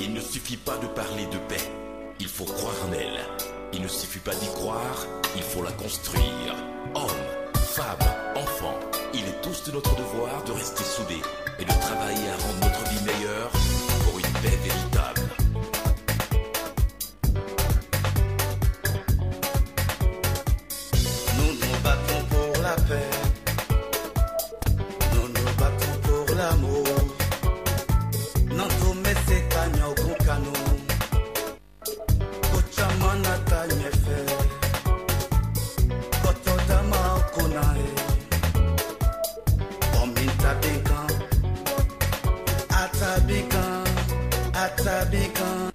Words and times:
Il 0.00 0.12
ne 0.14 0.20
suffit 0.20 0.56
pas 0.56 0.76
de 0.78 0.86
parler 0.86 1.26
de 1.26 1.38
paix, 1.48 1.70
il 2.20 2.28
faut 2.28 2.44
croire 2.44 2.74
en 2.88 2.92
elle. 2.92 3.20
Il 3.72 3.82
ne 3.82 3.88
suffit 3.88 4.20
pas 4.20 4.34
d'y 4.34 4.46
croire, 4.46 5.06
il 5.36 5.42
faut 5.42 5.62
la 5.62 5.72
construire. 5.72 6.54
Hommes, 6.94 7.26
femmes, 7.54 7.96
enfants, 8.36 8.78
il 9.12 9.20
est 9.20 9.40
tous 9.42 9.64
de 9.64 9.72
notre 9.72 9.94
devoir 9.96 10.44
de 10.44 10.52
rester 10.52 10.84
soudés 10.84 11.22
et 11.58 11.64
de 11.64 11.80
travailler 11.80 12.28
à 12.28 12.36
rendre 12.36 12.60
notre 12.62 12.90
vie 12.90 13.04
meilleure 13.04 13.50
pour 14.04 14.18
une 14.18 14.32
paix 14.40 14.58
véritable. 14.62 15.22
Nous 21.36 21.52
nous 21.54 21.80
battons 21.82 22.24
pour 22.30 22.62
la 22.62 22.76
paix. 22.76 23.27
Atabican, 42.98 43.84
Atabican. 44.54 45.67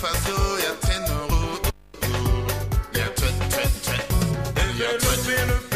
Faso, 0.00 0.58
jag 0.64 0.80
tänder 0.80 1.24
och... 1.24 1.66
Jag 2.92 3.02
är 3.02 3.14
trött, 3.14 3.50
trött, 3.50 3.82
trött. 3.84 4.12
Jag 4.78 4.94
är. 4.94 5.67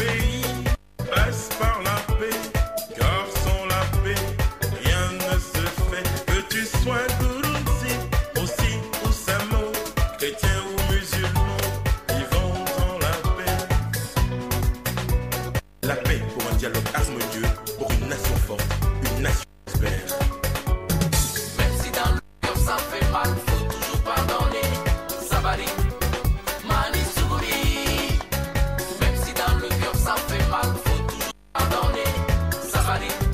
party. 32.93 33.32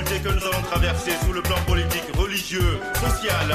Que 0.00 0.28
nous 0.28 0.46
allons 0.46 0.62
traverser 0.62 1.10
sur 1.22 1.32
le 1.34 1.42
plan 1.42 1.56
politique, 1.66 2.04
religieux, 2.16 2.80
social, 2.94 3.46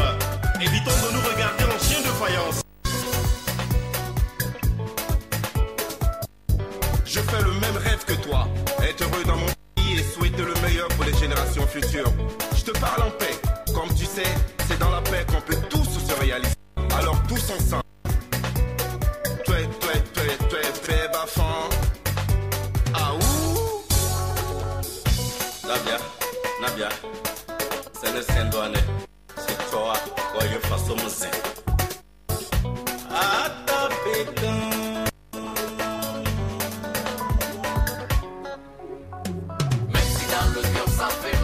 évitons 0.62 0.92
de 0.92 1.14
nous 1.16 1.34
regarder 1.34 1.64
en 1.64 1.80
chien 1.80 2.00
de 2.00 2.14
faïence. 2.20 2.62
Je 7.06 7.20
fais 7.20 7.42
le 7.42 7.52
même 7.54 7.78
rêve 7.78 8.06
que 8.06 8.14
toi, 8.14 8.48
être 8.84 9.04
heureux 9.04 9.24
dans 9.26 9.38
mon 9.38 9.48
pays 9.76 10.00
et 10.00 10.04
souhaiter 10.04 10.44
le 10.44 10.54
meilleur 10.62 10.88
pour 10.90 11.06
les 11.06 11.14
générations 11.16 11.66
futures. 11.66 12.12
Je 12.56 12.64
te 12.64 12.72
parle 12.80 13.04
en 13.04 13.12
paix. 13.12 13.36
Comme 13.74 13.90
tu 13.96 14.06
sais, 14.06 14.30
c'est 14.68 14.80
dans 14.80 14.92
la 14.92 15.02
paix 15.02 15.26
qu'on 15.28 15.42
peut 15.42 15.60
tous 15.70 15.86
se 15.86 16.22
réaliser. 16.22 16.54
Alors 17.00 17.22
tous 17.28 17.52
ensemble. 17.52 17.87
Nabia, 26.78 26.90
c'est 27.94 28.14
le 28.14 28.22
Saint-Douane, 28.22 28.76
c'est 29.36 29.58
toi, 29.72 29.94
voyez 30.34 30.60
façon 30.60 30.96
musée. 30.96 31.32
Atabékan. 33.10 34.52
Même 39.88 40.10
si 40.16 40.26
dans 40.32 40.50
le 40.54 40.62
cœur 40.62 40.90
ça 40.90 41.08
fait 41.10 41.37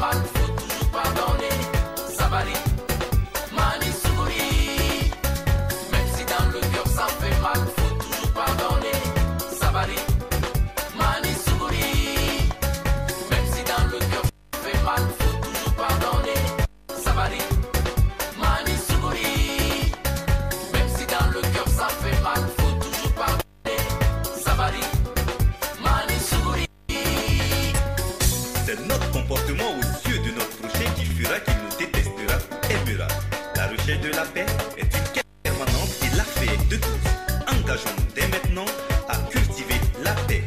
La 33.86 33.96
recherche 33.96 34.12
de 34.12 34.16
la 34.16 34.24
paix 34.24 34.46
est 34.78 34.84
une 34.84 35.12
quête 35.14 35.26
permanente 35.44 35.90
et 36.04 36.16
l'affaire 36.16 36.58
de 36.70 36.78
tous. 36.78 37.54
Engageons-nous 37.54 38.14
dès 38.16 38.28
maintenant 38.28 38.64
à 39.10 39.18
cultiver 39.30 39.76
la 40.02 40.14
paix. 40.26 40.44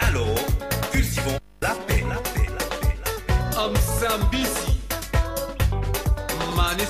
Alors, 0.00 0.34
cultivons 0.90 1.38
la 1.60 1.74
paix, 1.86 2.02
la 2.08 2.14
paix, 2.14 2.48
la 2.48 2.64
paix, 2.64 2.96
la 3.04 3.10
paix. 3.26 3.58
amsambisi 3.58 4.80
mane 6.56 6.86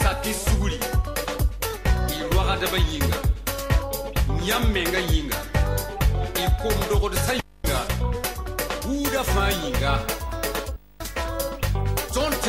saki 0.00 0.34
suguli 0.34 0.80
ilwaga 2.18 2.56
daba 2.56 2.78
yinga 2.78 3.18
nyammenga 4.44 4.98
yinga 4.98 5.36
ikomdogodo 6.34 7.16
sa 7.16 7.32
yinga 7.32 7.80
buda 8.82 9.22
fa 9.22 10.17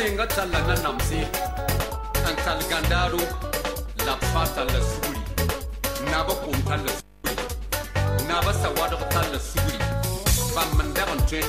tenga 0.00 0.26
talla 0.26 0.60
na 0.68 0.74
namse 0.84 1.18
an 2.28 2.36
tal 2.44 2.60
gandaro 2.70 3.18
la 4.06 4.14
fata 4.32 4.64
la 4.72 4.80
suri 4.90 5.20
na 6.10 6.18
ba 6.28 6.34
kun 6.42 6.58
talla 6.68 6.92
suri 7.00 7.34
na 8.28 8.36
ba 8.44 8.52
sawada 8.62 8.96
talla 9.14 9.38
suri 9.50 9.78
ba 10.54 10.62
manda 10.78 11.04
on 11.12 11.20
tre 11.28 11.42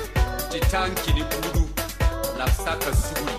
ti 0.51 0.59
tanki 0.71 1.13
ni 1.17 1.23
kudu 1.31 1.63
la 2.39 2.45
saka 2.63 2.91
suri 3.03 3.35